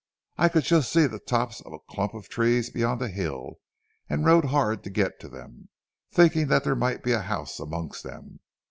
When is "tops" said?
1.19-1.61